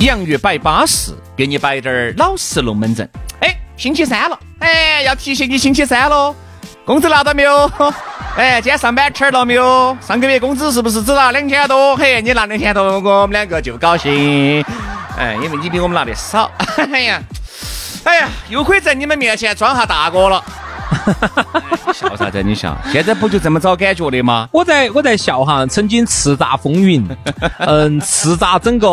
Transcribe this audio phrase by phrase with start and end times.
[0.00, 3.06] 洋芋摆巴适，给你摆点儿老实龙门阵。
[3.40, 6.34] 哎，星期三了，哎，要提醒你星期三喽。
[6.86, 7.70] 工资拿到没有？
[8.34, 9.94] 哎，今天上班吃了没有？
[10.00, 11.94] 上个月工资是不是只拿两千多？
[11.96, 14.64] 嘿，你拿两千多，我们两个就高兴。
[15.18, 16.50] 哎，因为你比我们拿的少。
[16.90, 17.20] 哎呀，
[18.04, 20.42] 哎呀，又可以在你们面前装下大哥了。
[21.92, 22.42] 笑啥子？
[22.42, 22.76] 你笑？
[22.92, 24.48] 现在不就这么找感觉的吗？
[24.52, 27.06] 我在我在笑哈，曾经叱咤风云，
[27.58, 28.86] 嗯，叱咤整个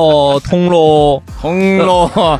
[0.44, 2.40] 铜锣铜锣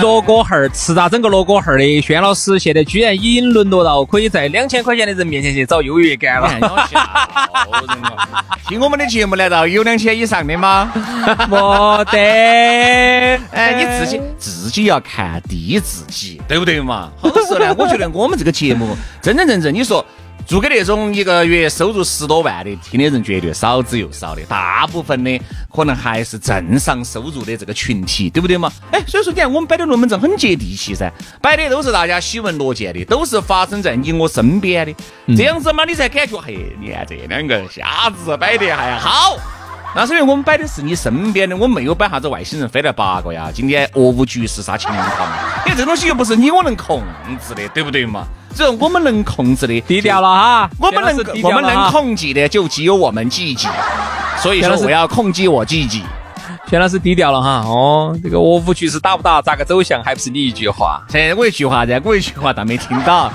[0.00, 6.48] 锣鼓巷，叱咤整个锣鼓巷的轩老师，现在居然已经沦落到可以在两千块钱的人面前去找优越感了。
[8.68, 10.92] 听我们的节目难道有两千以上的吗？
[11.50, 12.18] 没得。
[13.52, 17.10] 哎，你自己自己要看低自己，对不对嘛？
[17.20, 18.96] 好多时候呢，我觉得我们这个节目。
[19.20, 20.04] 真真正正，你说
[20.46, 25.40] 做给那种一个月收入十多万的听的人绝对少之又少的，大部分的
[25.74, 28.70] 可能还是正常收入的这个群体，对不对嘛？
[28.90, 34.94] 哎，所以说你看我们摆的龙门阵很接地气噻，摆的都是大家喜闻乐见的，都是发生在你我身边的，
[35.36, 39.38] 这样子嘛，你才感觉嘿，你看这两个瞎子摆的还好。
[39.94, 45.36] 那是因为我们摆的是你身边的，我们没有摆啥子外星人飞来八个呀，今天俄乌局势啥情况嘛？
[45.66, 47.02] 因为这东西又不是你我能控
[47.46, 48.24] 制的，对不对嘛？
[48.54, 50.70] 只有我们能控制的，低调了哈。
[50.78, 53.68] 我们能我们能控制的就只有我们自己，
[54.38, 56.02] 所以说我要控制我自己。
[56.68, 57.62] 全老师低调了哈。
[57.66, 61.02] 哦，这个俄乌局势打不打，咋个走向，还不是你一句话？
[61.10, 63.30] 现在我一句话，噻我一句话，但没听到。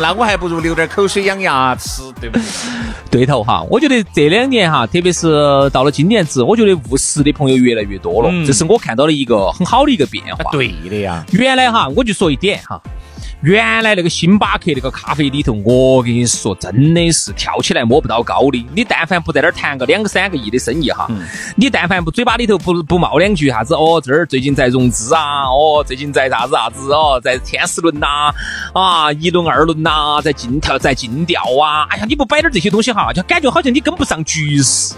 [0.00, 2.44] 那我还不如流点口水养牙齿，对不对？
[3.10, 10.50] 对头哈，我觉得这两年哈，特别是到了今年子，我觉得务实的朋友越来越多了，这是我看到的一个很好的一个变化。
[10.52, 12.80] 对的呀，原来哈，我就说一点哈。
[13.44, 18.66] 原来那个星巴克那个咖啡里头，我跟你说，真的是跳起来摸不到高的。
[18.74, 21.06] 你但凡不在那儿谈个两个三个亿的生意哈，
[21.54, 28.32] 你但凡不嘴巴里头不不冒两句啥子哦，这儿最近在融资啊，哦，最近在啥子啥子哦，在天使轮呐，
[28.72, 34.94] 啊，一轮二轮呐，在进调在进调啊，哎呀，你不摆点这些东西哈，就感觉好像你跟不上局势。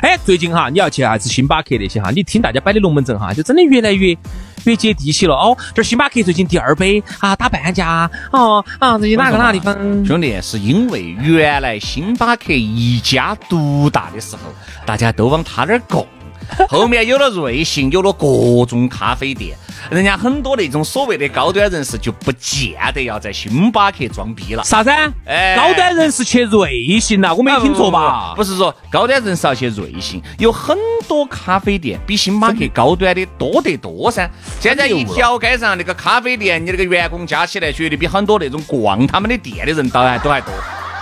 [0.00, 4.16] 哎，最近哈，你要去啥子星巴克那些哈，你听大家摆的龙门阵哈，就真的越来越。
[4.64, 9.72] 越接地气了哦，这星巴克最近第二杯啊打半价哦啊，最近哪个哪个地方？
[10.04, 14.42] 兄弟，是因为原来星巴克一家独大的时候，
[14.84, 16.06] 大家都往他那儿供。
[16.68, 19.56] 后面有了瑞幸，有了各种咖啡店，
[19.90, 24.62] 人家很多那种所谓的高端人士就不见得要在星巴克装逼了。
[24.62, 24.90] 啥子？
[25.24, 27.34] 哎，高端人士去瑞幸了？
[27.34, 28.34] 我没听错吧？
[28.36, 30.76] 不是说高端人士要去瑞幸，有很
[31.06, 34.30] 多咖啡店比星巴克高端的多得多噻。
[34.60, 40.52] 现在一条街上那个咖啡店，你那个员工加起来，绝对比很多那种逛他们的店的人都还都还多。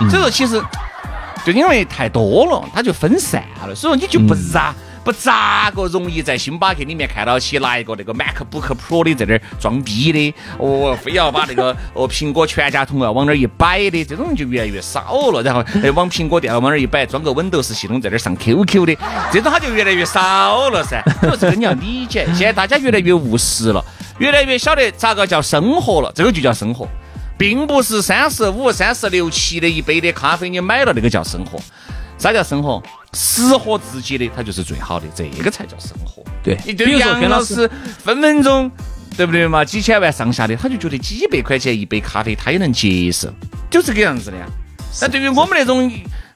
[0.09, 0.61] 所以说，其实
[1.45, 3.75] 就因为太多了，它就分散了。
[3.75, 4.73] 所以说，你就不让。
[5.07, 15.41] 不咋个容易在星巴克里面看到起拿一个那个 MacBook Pro 的在那儿装逼的，哦，非要把那个哦苹果全家桶啊往那儿一摆的，这种人就越来越少了。
[15.41, 15.63] 然后
[15.95, 18.97] 往苹果店往那儿一摆，装个 Windows 系统在那儿上 QQ 的，
[19.31, 21.01] 这种他就越来越少了噻。
[21.21, 23.81] 所以这个你要理解，现在大家越来越务实了，
[24.19, 26.11] 越来越晓得咋个叫生活了。
[26.13, 26.85] 这个就叫生活，
[27.37, 31.57] 并不是三十五、三十六七的一杯的咖啡你买了那个叫生活。
[32.17, 32.81] 啥叫生活？
[33.13, 36.23] 适合自己的，它就是最好的，这个才叫生活。
[36.43, 37.69] 对，你对杨老师
[38.03, 38.69] 分分钟，
[39.15, 39.63] 对不对嘛？
[39.63, 43.29] 几千万上下的，他就觉得几百块钱一杯咖啡，他也能接受，
[43.69, 44.45] 就这个样子的呀。
[45.01, 45.91] 那对于我们那种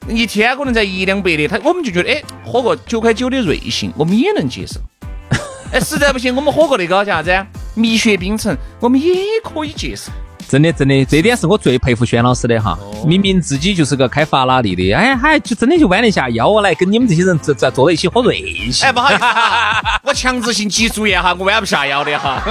[0.08, 4.80] 一天可能才一两百的，他我们就觉得，哎，喝个九块九的瑞幸，我们也能接受。
[5.72, 7.46] 哎，实在不行，我们喝个那个叫啥子？
[7.74, 10.12] 蜜雪冰城，我们也可以接受。
[10.48, 12.78] 真的，真的，这点是我最佩服轩老师的哈。
[13.06, 18.38] 明明自己就是个开法拉利的，哎，还就真的就弯得下腰来跟你们这些人在在坐在一起喝瑞
[18.70, 18.86] 幸。
[18.86, 19.24] 哎，不好意思，
[20.04, 22.42] 我强制性脊柱炎哈，我弯不下腰的哈。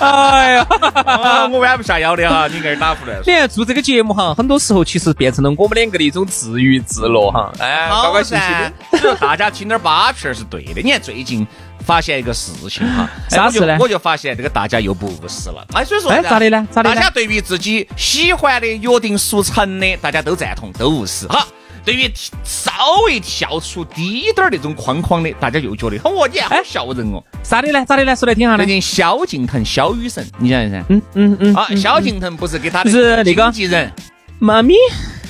[0.00, 0.66] 哎呀，
[1.50, 3.18] 我弯不下腰的哈，你给儿打胡乱。
[3.26, 7.52] 你看做这个节目哈，很多时候其实变成了我们两个的一种自娱自乐哈。
[7.58, 10.80] 哎，高高兴兴的， 大家听点八片是对的。
[10.82, 11.46] 你看最近。
[11.84, 13.76] 发现一个事情哈， 啥事呢？
[13.80, 15.66] 我就发现这个大家又不务实了。
[15.72, 16.66] 哎，所以说，哎，咋的呢？
[16.70, 16.94] 咋的？
[16.94, 21.26] 大家对于自己喜欢的、约定俗成的，大家都赞同，都务实。
[21.28, 21.46] 好，
[21.84, 22.10] 对于
[22.44, 22.70] 稍
[23.06, 27.22] 微跳出低点儿那种框框的，大家又觉得哦，你好笑人哦。
[27.42, 27.84] 咋的呢？
[27.84, 28.14] 咋的呢？
[28.14, 28.66] 说来听下呢最？
[28.66, 30.84] 近萧敬腾萧雨神，你晓得噻？
[30.88, 33.90] 嗯嗯嗯，啊，萧敬腾不是给他的是那个经纪人，
[34.38, 34.74] 妈咪，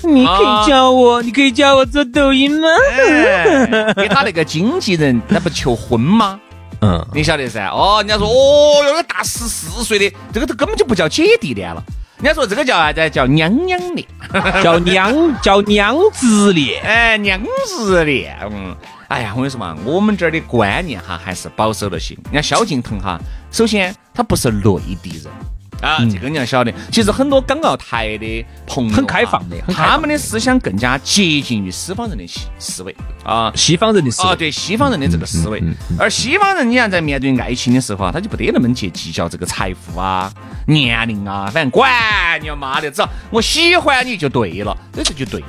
[0.03, 2.69] 你可啊以教我，你可以教我做抖音吗？
[2.93, 6.41] 哎给他那个经纪人，那不求婚吗？
[6.83, 7.69] 嗯，你晓得噻？
[7.69, 11.83] 哦，人家说哦哟，那大十四岁的，这个都根本就不叫姐弟恋了，
[12.17, 13.11] 人家说这个叫啥子？
[13.11, 14.07] 叫娘娘恋。
[14.63, 16.83] 叫娘叫娘子恋。
[16.83, 18.75] 哎，娘子恋，嗯，
[19.09, 22.15] 哎呀，我跟你说嘛，我们这儿的观念哈还是保守了些。
[22.33, 23.19] 人家萧敬腾哈，
[23.51, 24.63] 首先他不是内
[25.03, 25.25] 地人。
[25.81, 32.95] 啊，这个你要晓得，其实很多港澳台的朋友啊很开放的放他们的思想更加接近于西方人的思思维
[33.25, 33.51] 啊。
[33.55, 35.63] 西方人的思啊，对西方人的这个思维，
[35.99, 40.31] 而西方人，你看在面对爱情的时候啊，他就不得那么去计较这个财富啊、
[40.67, 41.91] 年龄啊，反正管
[42.43, 45.47] 你妈的，只要我喜欢你就对了，这就就对了。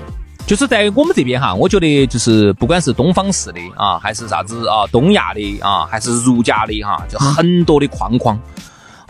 [0.47, 8.37] 就是在我们这边哈，我觉得就是不管是东方式的啊，还是啥子啊，东亚的啊，还是儒家的哈，就很多的框框。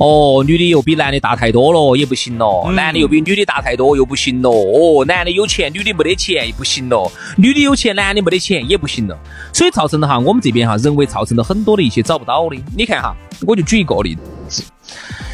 [0.02, 4.50] 哦，女的又比男的大太多了，也不行了；男的又比女的大太多，又不行了。
[4.50, 7.08] 哦，男的有钱，女的没得钱，也不行了；
[7.38, 9.16] 女的有钱，男的没得钱，也不行了。
[9.54, 12.58] 所以造成了哈，我们这边哈，人为造成了很多的一些找不到的。
[12.76, 13.16] 你看哈，
[13.46, 14.18] 我就举一个例
[14.50, 14.64] 子，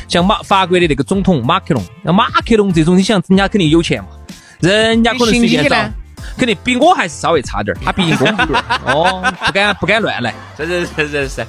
[0.10, 4.10] 像马法国的那个总统马克龙，那马克龙这种，你想人家肯定有钱嘛，
[4.60, 5.94] 人家可能随便找你信你呢，
[6.38, 10.34] 肯定比我还是稍微差点儿，他毕竟公务员哦，不敢不敢乱来。
[10.58, 11.48] 是是是是是，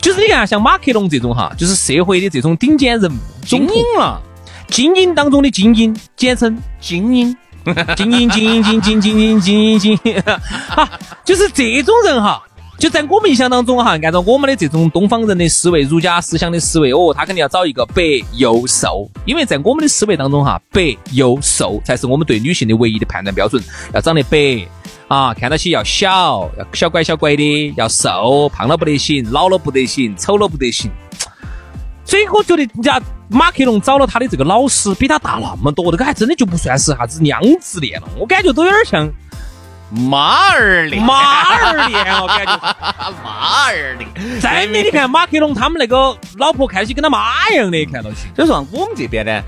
[0.00, 4.20] 就是你看，像马克龙这种哈，就是社会的这种顶尖人物，精英了，
[4.68, 7.36] 精英当中的精英，简称精英。
[7.96, 10.22] 精英精英精英精英精英精英精英，
[10.70, 10.88] 哈，
[11.22, 12.42] 就是这种人哈。
[12.78, 18.02] 就在我们印象当中哈，按照我们的这种东方人的思维、儒家思想的思维，哦，他肯定要找一个白
[18.34, 23.60] 又瘦，因为在我们的思维当中哈，白又瘦才是我们对女性的唯一的判断标准，
[23.92, 24.64] 要长得白
[25.08, 30.88] 啊，看到起要小，要小乖小乖的，要瘦，胖了不得行，老了不得行，丑了不得行。
[32.04, 39.10] 所以我觉得人家马克龙找了他的这个老师，比他大那么多，这个还真的就不算是啥子娘子恋了，我感觉都有点像
[39.90, 42.52] 马儿的，马儿的，我感觉。
[43.24, 44.04] 马儿的，
[44.40, 48.28] 真的，你看马克龙他们那个老婆看起跟他妈一样的，看到起。
[48.36, 49.40] 所以说我们这边呢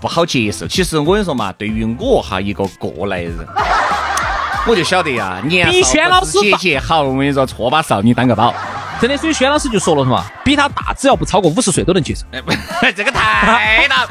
[0.00, 0.66] 不好接受。
[0.68, 3.36] 其实我跟你说嘛，对于我哈一个过来人，
[4.66, 7.02] 我就晓得呀，年比少不知轩老师大节节好。
[7.02, 8.54] 我跟你说，错把少女当个宝。
[9.00, 12.24] 真的，所以轩老师就说了是嘛，比他大只要不超过五十岁都能接受。
[12.32, 12.52] 哎，不，
[12.96, 14.06] 这个太大。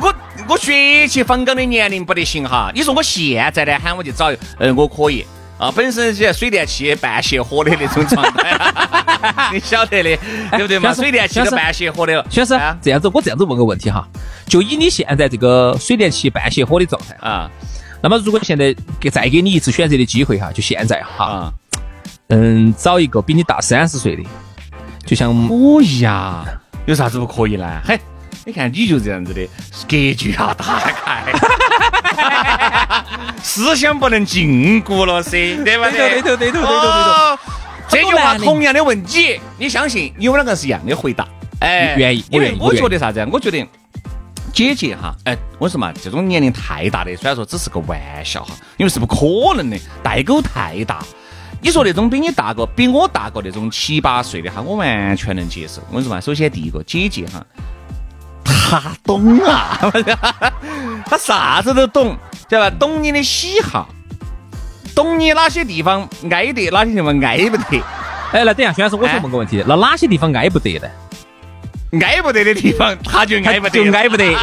[0.00, 0.14] 我
[0.48, 2.70] 我学起方刚的年龄不得行哈。
[2.74, 5.24] 你说我现在呢喊我去找，嗯，我可以
[5.58, 5.70] 啊。
[5.70, 8.56] 本身是水电气半熄火的那种状态，
[9.52, 10.16] 你晓得的，
[10.52, 10.94] 对不对嘛？
[10.94, 12.26] 水电气都半熄火的了。
[12.30, 14.08] 轩师啊，这样子，我这样子问个问题哈，
[14.46, 17.50] 就以你现在这个水电气半熄火的状态，啊
[18.00, 21.52] 那么如果现在给再给你一次选择的机会哈，就现在哈，啊，
[22.28, 24.22] 嗯，找一个比你大三十岁的，
[25.04, 26.44] 就像可以呀，
[26.86, 27.80] 有啥子不可以呢？
[27.84, 27.98] 嘿，
[28.44, 29.44] 你看你就这样子的，
[29.88, 31.32] 格局要打开，
[33.42, 36.20] 思想不能禁锢了噻，对不对？
[36.20, 37.38] 对头对头对头对头对头哦
[37.88, 41.26] 这句话同样的问你，你相信你们两个是一样的回答？
[41.60, 43.28] 哎，愿意因为我觉得啥子啊？
[43.32, 43.66] 我觉得。
[44.50, 51.04] 姐姐哈，哎，我说嘛，这种年龄太大的，虽然说只是个玩笑哈，因为是不可能的，代沟太大。
[51.60, 55.82] 你说那种比你大个、比我大个那种七八岁的哈，我完全能接受。
[55.88, 57.44] 我跟你说嘛，首先第一个姐姐哈，
[58.68, 59.78] 她懂啊，
[61.08, 62.14] 他啥子都懂，
[62.48, 62.76] 知道吧？
[62.78, 63.88] 懂你的喜好，
[64.94, 67.82] 懂你哪些地方挨得，哪些地方挨不得。
[68.32, 70.86] 哎，那等一下，徐老师，我想问个问题，那哪些地方挨不得呢？
[72.06, 74.36] 挨不得的地方， 他就挨不得，就挨不得。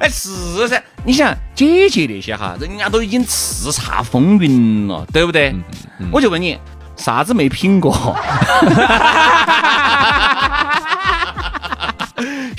[0.00, 5.54] 哎，是噻，你想姐姐那些哈，人家都已经叱咤风云了，对不对？
[6.10, 6.58] 我就问你，
[6.96, 8.16] 啥子没品过？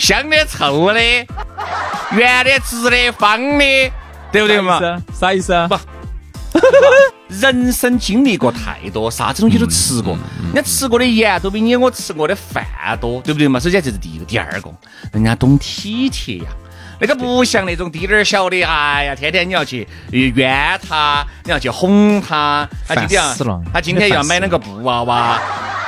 [0.04, 1.00] 香的、臭的、
[2.12, 3.92] 圆的、直的、方的，
[4.34, 4.78] 对不对嘛？
[5.18, 5.66] 啥意思啊？
[5.70, 5.80] 不
[7.40, 10.18] 人生经历过太多，啥子东西都吃过，
[10.54, 12.66] 人家吃过的盐都比你我吃过的饭
[13.00, 13.58] 多，对不对嘛？
[13.58, 14.70] 首先这是第一个，第二个，
[15.14, 16.48] 人家懂体贴呀。
[17.00, 25.42] 那个不像那种滴点儿小的，哎呀，天天你要去冤他，你要去哄他，他今天要烦死了他今天要买那个布娃娃，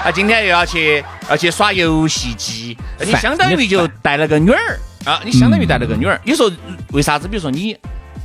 [0.05, 6.21] 他今天又要去要去耍游戏机，你相当于就带了个女儿啊，你相当于带了个女儿。
[6.23, 6.47] 你说
[6.91, 7.27] 为啥子？
[7.27, 7.75] 比如说你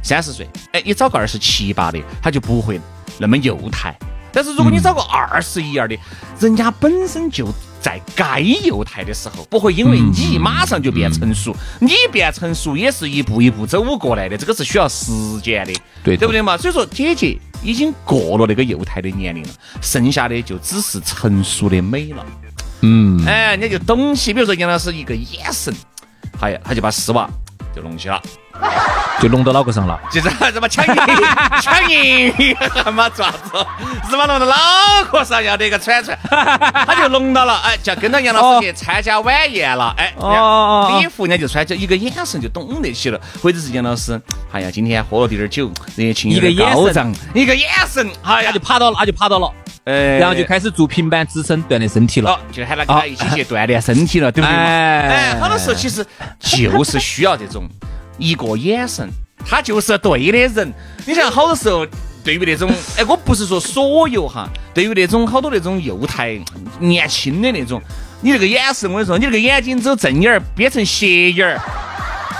[0.03, 2.79] 三十岁，哎，你找个二十七八的，他就不会
[3.17, 3.99] 那么幼态。
[4.31, 5.97] 但是如果你找个二十一二的，
[6.39, 7.49] 人家本身就
[7.81, 15.11] 在该幼态的时候，不会因为你马上就变成熟，你变成熟也是一步一步走过来的，这个是需要时
[15.43, 15.73] 间的，
[16.05, 16.59] 对对不对嘛？
[16.59, 19.51] 所以说，姐姐已经过了那个幼态的年龄了，
[19.81, 22.25] 剩下的就只是成熟的美了。
[22.83, 25.75] 嗯，哎，人家就懂起，比如说杨老师一个眼神，
[26.41, 27.29] 哎呀，他就把丝袜
[27.75, 28.21] 就弄起了。
[29.21, 30.95] 就弄到脑壳上了，就是什么抢银
[31.61, 33.67] 抢银他妈，爪子，
[34.09, 34.55] 是把弄到脑
[35.11, 44.21] 壳上要得个串串，他就弄到了，哎，就要跟着杨老师去参加晚宴了，哎，哦礼服人家就穿，就一个眼神就懂得起了，或者是杨老师，
[44.53, 45.31] 哎呀，今天喝了。
[45.31, 49.49] 点酒，热情一个眼神，一个眼神，哎呀，就趴到了，他就趴到了，
[49.85, 54.57] 哎，然后就开始做平板支撑锻炼身体了，就喊他跟他一起去锻炼身体了，对不对？
[54.57, 56.05] 哎，好多时候其实
[56.41, 57.63] 就是需要这种。
[58.21, 59.09] 一个眼神，
[59.45, 60.73] 他就是对的人。
[61.07, 61.87] 你像好多时候，
[62.23, 66.39] 对于那种，哎，我不是说所有哈，对于那种好多那种幼态、
[66.79, 67.81] 年轻的那种，
[68.21, 71.59] 你那个眼神，我跟你说，你那个眼睛只有正眼儿变成斜眼儿，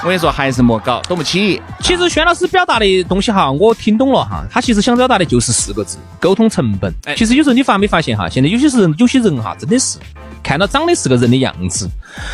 [0.03, 1.61] 我跟你说还是莫搞，懂不起。
[1.81, 6.93] 其实轩老师表达的东西哈，我听懂了哈，他其实想表达的就是四个字：沟通成本。
[7.17, 9.99] 其实有时候你发没发现哈，现在有些人有些人哈，真的是。
[10.43, 11.89] 看到长得是个人的样子，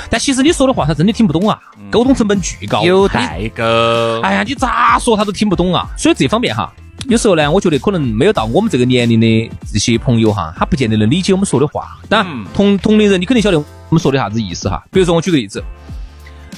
[0.08, 1.58] 但其实你说的话他真的听不懂啊，
[1.90, 4.20] 沟通成本巨高，有代沟。
[4.20, 5.88] 哎呀，你咋说他都听不懂啊。
[5.98, 6.72] 所以这方面哈，
[7.08, 11.98] 有时候呢，我觉得可能没有到我们这个年龄的这些朋友哈，他不见得能理解我们说的话。
[12.08, 14.82] 当然，同同龄人你肯定晓得我们说的啥子意思哈。
[14.92, 15.60] 比如说我举个例子，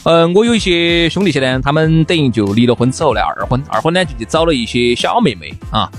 [0.05, 5.91] 嗯，我有一些兄弟些呢，他们等于就离了婚之后呢，二婚，二婚呢就去找了一些小妹妹啊。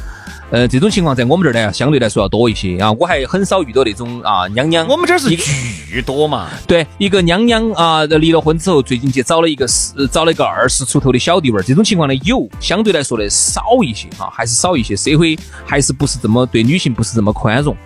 [0.52, 2.92] 呃，这种情况在我们这儿呢，相对来说要多一些啊。
[2.94, 4.88] 我还很少遇到那种啊，娘娘。
[4.88, 6.50] 我们这儿是巨多嘛。
[6.66, 11.62] 对，一个娘娘啊，离了婚之后，最近去找了一个十，找了一个二十出头的小弟娃儿。
[11.62, 14.96] 这种情况呢，有，相对来说呢少一些哈，还是少一些。
[14.96, 15.38] 社会
[15.68, 17.78] 还是不是这么对女性不是这么宽容。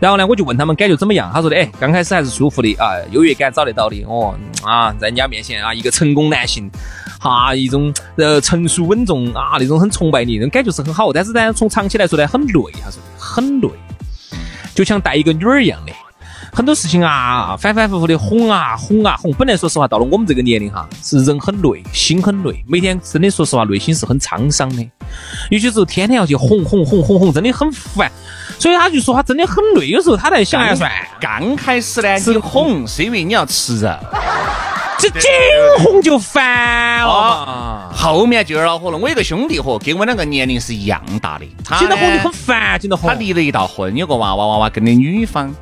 [0.00, 1.30] 然后呢，我就问他们感觉怎么样？
[1.32, 4.02] 他说的，哎，刚开始还是舒服的啊，优越感找得到的。
[4.08, 4.34] 哦
[4.64, 6.70] 啊，在人家面前啊，一个成功男性。
[7.20, 11.12] 哈，一种呃成熟稳重啊，那种很崇拜你，那种感觉是很好。
[11.12, 13.68] 但是呢，从长期来说呢，很累，他说很累，
[14.74, 15.92] 就像带一个女儿一样的，
[16.52, 19.32] 很多事情啊，反反复复的哄啊哄啊哄。
[19.34, 24.84] 本来说实话，到了我们这个年龄哈，是人很累，心很累，每天真的说实话，内心是很沧桑的。
[25.48, 28.10] 有些时候天天要去哄哄哄哄哄，真的很烦。
[28.62, 29.88] 所以他就说他真的很累。
[29.88, 30.88] 有时候他在想呀，算
[31.20, 33.92] 刚开始呢，你哄是因为你要吃肉。
[35.00, 35.28] 这紧
[35.80, 38.96] 哄就烦了，后面就有点恼火了。
[38.96, 41.44] 我有个兄弟伙，跟我两个年龄是一样大的，
[41.76, 43.10] 紧到哄就很烦，紧到哄。
[43.10, 45.52] 他离了一道婚，有个娃娃娃娃跟的女方。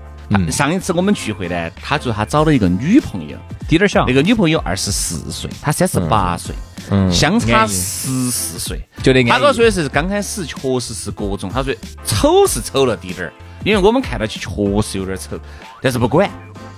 [0.50, 4.04] 上一次我们聚会呢，他说他找了一个女朋友，滴点小。
[4.06, 6.54] 那个女朋友二十四岁，他三十八岁，
[7.10, 8.80] 相差十四岁。
[9.02, 13.32] 觉得他跟我说的是刚开始确实是各种，他说丑是丑了滴点儿，
[13.64, 15.38] 因为我们看到起确实有点丑，
[15.80, 16.30] 但是不管。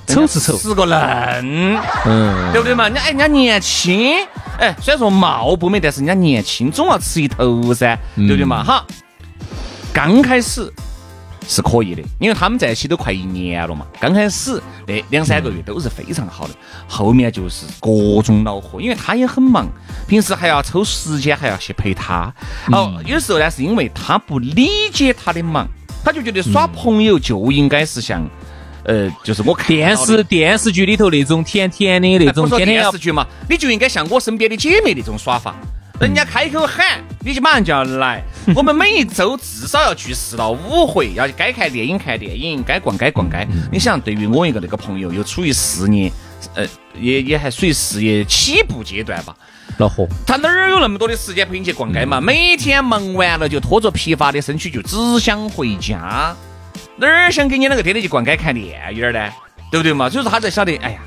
[0.04, 2.85] 丑是丑，是个嫩，嗯，对不对嘛？
[2.85, 4.16] 人家哎，人家年轻，
[4.59, 8.64] 哎，虽然说貌不美，但是人家年轻，总要吃一头噻，对不对嘛？
[8.64, 8.85] 哈，
[9.92, 10.71] 刚开始
[11.47, 13.87] 是可以的，因为他们在一起都快一年了嘛。
[14.01, 16.55] 刚开始那两三个月都是非常好的，
[16.89, 19.67] 后面就是各种恼火，因为他也很忙，
[20.07, 22.33] 平时还要抽时间还要去陪他。
[22.71, 25.67] 哦，有时候呢是因为他不理解他的忙，
[26.05, 28.29] 他就觉得耍朋友就应该是像。
[28.85, 35.55] 呃，就是我看电视电视剧里头那种甜甜的那种，天天电视剧嘛，你就应该像我身边的姐妹那种耍法，
[36.02, 38.21] 人家开口喊，你就马上就要来。
[38.56, 43.47] 我们每一周至少要聚四到五回，要该看电影看电影，该逛该逛街。
[43.71, 46.12] 你想，对于我一个那个朋友，又处于事业，
[46.56, 46.66] 呃，
[47.00, 49.32] 也也还属于事业起步阶段吧，
[49.78, 52.21] 恼火，他哪儿有那么多的时间陪你去逛街嘛？
[52.21, 56.35] 每天忙完了就拖着疲乏的身躯就只想回家。
[56.97, 59.30] 哪儿想跟你那个天天去逛街看电影呢？
[59.71, 60.11] 对不对嘛？
[60.11, 60.99] 所以说他才晓得，哎呀，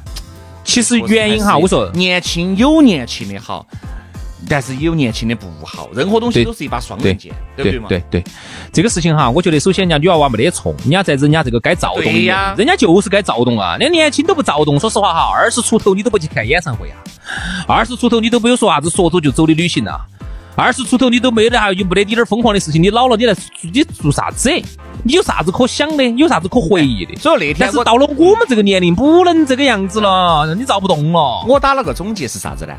[0.64, 3.68] 其实原因哈，我说年轻有年轻的好，
[4.48, 5.90] 但是也有年轻的不好。
[5.94, 7.88] 任何东西都是一把双刃剑，对不对嘛？
[7.90, 8.24] 对对，
[8.72, 13.78] 这个事情哈，我觉得首先人家女娃娃没得错，人家在人家这个该躁动的，人家就是该躁动啊。
[13.78, 16.98] 连年轻都不躁动，说实话哈，二十出头你都不去看演唱会啊，
[17.68, 20.00] 二十出头你都没有说啥子说走就走的旅行啊。
[20.58, 22.82] 二十出头你都没得哈，又没得滴点儿疯狂的事情。
[22.82, 23.36] 你老了，你来
[23.74, 24.50] 你做啥子？
[25.04, 26.04] 你有啥子可想的？
[26.12, 27.14] 有啥子可回忆的？
[27.18, 31.46] 所以那天是到了我们这个年龄，不能这个样子了，你躁不动了。
[31.46, 32.74] 我打了个总结是啥子呢？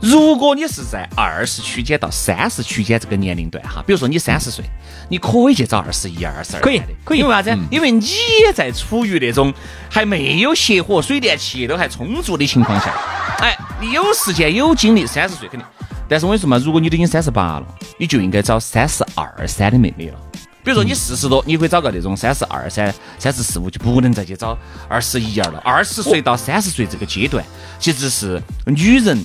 [0.00, 4.64] 如果你是在二十区间到三十区间这个年龄段哈，比如说你三十岁，
[5.10, 7.18] 你可以去找二十一、二十二可以可以。
[7.18, 7.56] 因为啥子？
[7.70, 8.06] 因为你
[8.42, 9.52] 也在处于那种
[9.90, 12.94] 还没有熄火、水电气都还充足的情况下，
[13.40, 15.68] 哎，你有时间有精力，三十岁肯定。
[16.08, 17.66] 但是我跟你说嘛，如果你都已经三十八了，
[17.98, 20.18] 你就应该找三十二三的妹妹了。
[20.62, 24.56] 比如说你四十多，你可以找个那种三十二、三三十四五，就不能再去找
[24.88, 25.60] 二十一二了。
[25.64, 27.44] 二十岁到三十岁这个阶段，
[27.78, 29.24] 其实是女人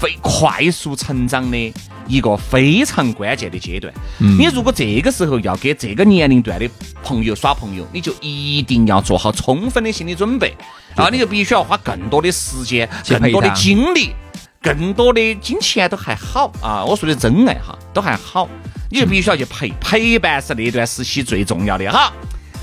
[0.00, 1.74] 非快速成长的
[2.08, 3.92] 一个非常关键的阶段。
[4.18, 6.66] 你如果这个时候要给这个年龄段的
[7.04, 10.54] 朋友耍朋友，你就一定要做好充分的心理准备，
[10.96, 14.14] 然后你就必须要花更多的时间、更多的精力。
[14.62, 18.46] 更多的金钱都还好啊，我说的真爱哈，都还好，
[18.90, 22.12] 你就必须要去陪，陪伴是那段时期最重要的哈。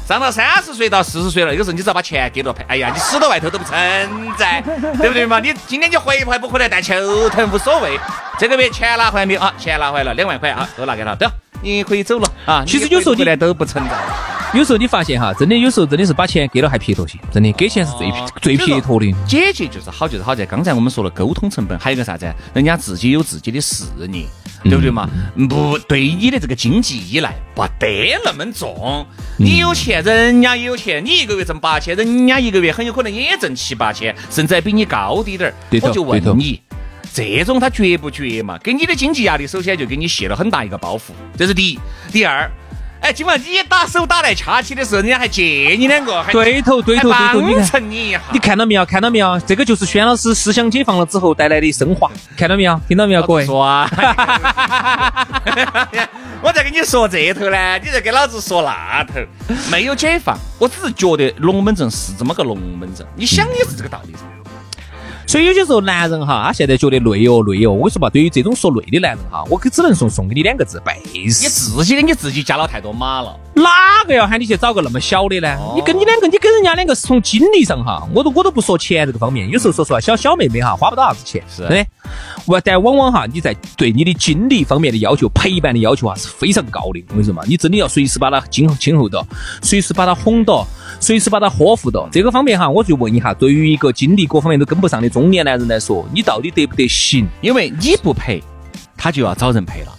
[0.08, 3.78] 上到三十岁到四十岁了，有时候你只要把钱给了，陪，哎呀，你死到外头都不存
[4.38, 5.38] 在，对不对嘛？
[5.42, 8.00] 你今天你回不回不回来但球疼无所谓，
[8.40, 9.54] 这个月钱拿回来没有啊？
[9.60, 11.30] 钱拿回来了，两万块啊，都拿给他，走，
[11.62, 12.64] 你可以走了啊。
[12.66, 13.92] 其实有时候你来都不存在。
[14.54, 19.14] 有时候你发现哈，真的有时候真的是把钱给了还撇脱些，真的给钱是最撇最撇脱的。
[19.28, 22.34] 解决就是好，就是好在刚才我们说了沟通成本，还有一个啥子？
[22.54, 24.26] 人家自己有自己的事业，
[24.64, 25.10] 对不对嘛？
[25.50, 29.06] 不对你的这个经济依赖不得那么重。
[29.38, 35.54] 你有钱，人家也有钱，你一个月挣八千，人家一个月很有可能也挣七八千，甚至还比你高低点儿。
[35.82, 36.62] 我就问你。
[37.14, 38.60] 这种他绝不绝嘛？
[38.60, 41.80] 给你的经济压力，首先就给你卸了很大一个包袱，这是第一。
[42.12, 42.48] 第二，
[43.00, 47.66] 哎，今晚你打手打来掐起的时候，人家还借你两个，还对头对头对头，你帮看。
[47.66, 48.22] 衬你一下。
[48.32, 48.86] 你看到没有？
[48.86, 49.40] 看到没有？
[49.42, 52.80] 这个就是轩老师思想解放了之后带来的升华，看到没有？
[52.88, 53.46] 听到没有，各位？
[53.48, 53.90] 说啊，
[56.42, 59.14] 我在跟你说这头呢，你在给老子说那头，
[59.72, 64.20] 没有解放，我只是觉得龙门阵是这么个龙门阵，你想也是这个道理噻。
[65.28, 67.74] 所以有些时候男人哈，他现在觉得累哦累哦。
[67.74, 71.28] 我跟你说嘛，对于这种说累的男人哈，我可只能送送给你两个字：背时你。
[71.30, 75.56] 自己给你自己加了太多码了，哪个要喊你去找个那么小的呢？
[75.60, 81.86] 哦你跟你两个，你跟人家两个是从精力上哈，我都我都不说钱这个方面，有时候说实话，小小妹妹哈花不到啥子钱，是真的。
[82.46, 87.04] 我但往往哈你在对你的精力方面的要求、陪伴的要求啊是非常高的。
[87.10, 89.26] 我跟你说嘛，你真的要随时把她今今后到，
[89.62, 90.66] 随时把她哄到，
[91.00, 92.08] 随时把她呵护到。
[92.12, 97.28] 这个方面哈，我就问一下，对于一个精力各方面都跟不上的中年男人来说，你到底得不得行？
[97.42, 98.42] 因为你不陪，
[98.96, 99.92] 他就要找人陪了。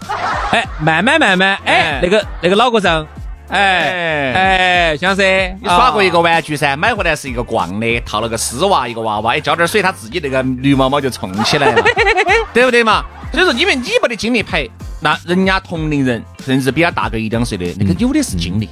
[0.51, 3.07] 哎，慢慢慢慢，哎哎，那个那个老哥长，
[3.49, 11.83] 哎哎，像噻，你耍过一啊个玩具噻，买回来是一个逛的，套了个丝袜一个娃娃，一浇点水，他自己那个绿毛毛就冲起来了，
[12.53, 13.05] 对不对嘛？
[13.33, 14.71] 所以说，因为你没得精力陪，
[15.01, 18.69] 那人家同龄人甚至比他大个一两岁的，那个有的是精力。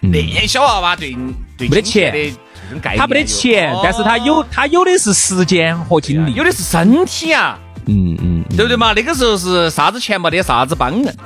[0.00, 1.16] 那小娃娃对
[1.56, 2.32] 对没得钱
[2.96, 6.34] 他没得钱，但是他有他有的是时间和精力。
[6.34, 7.58] 有的是身体啊，
[7.90, 8.92] 嗯嗯，对不对嘛？
[8.92, 11.16] 那个时候是啥子钱没得，啥子帮人，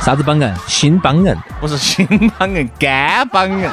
[0.00, 0.54] 啥子帮人？
[0.68, 1.36] 新帮人。
[1.60, 2.06] 不是新
[2.38, 3.68] 帮人，干帮人，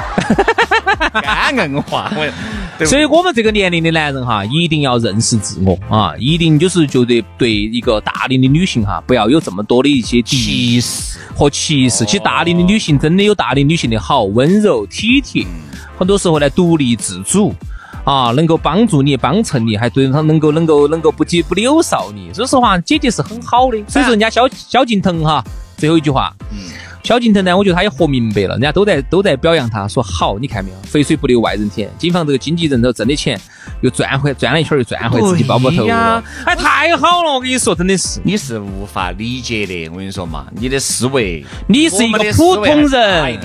[1.21, 2.11] 干硬化。
[2.15, 11.19] 我所以我们这个年龄的男人哈，一定要认识自我啊，一定就是觉得对一个大龄的女性哈，不要有这么多的一些歧视。
[11.35, 12.03] 和歧视。
[12.05, 15.45] 其实大龄的女性真的有大龄女性的好，温柔体贴，
[15.97, 17.53] 很多时候呢独立自主。
[18.03, 22.33] 啊，能够帮助你、帮衬你，还对他能够、能够、能够不急不溜臊你。
[22.33, 23.77] 说实话，姐姐是很好的。
[23.87, 25.43] 所以说，人家萧萧敬腾哈，
[25.81, 26.57] 最后一句话，嗯
[27.03, 31.89] 萧敬腾呢，我觉得他也活明白了，人家都在都在表扬他，说好，你看没有，肥水不流外人田。
[31.97, 33.41] 警方这个经纪人都挣的钱
[33.81, 38.21] 又赚回，赚了一圈儿又赚回自己包包头呀了，哎，太好了，我跟你说，真的是。
[38.23, 43.39] 你是无法理解的，我跟你说嘛，你的思维，你是一个普通人。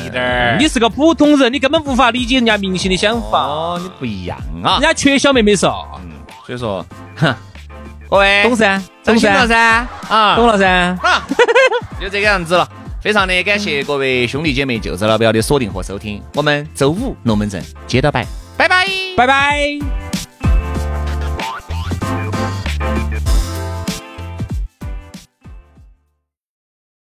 [0.60, 4.74] 你是个普通人，你根本无法理解人家明星的想法，哦，你不一样啊。
[4.74, 6.10] 人，家缺小妹妹少，嗯，
[6.44, 6.84] 所以说，
[7.16, 7.34] 哼，
[8.08, 10.66] 各位懂噻，懂懂心了噻，噻，啊，懂了噻。
[11.02, 11.26] 啊，
[12.00, 12.68] 就这个样子了。
[13.02, 18.86] 非常的感谢各位兄弟姐妹、舅子老表的锁定和收听，我们周五龙门阵接着摆，拜拜。
[19.16, 20.05] 拜拜。